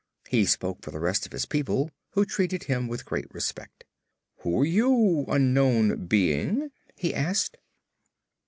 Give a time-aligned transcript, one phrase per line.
[0.29, 3.83] He spoke for the rest of his people, who treated him with great respect.
[4.37, 7.57] "Who are you, Unknown Being?" he asked.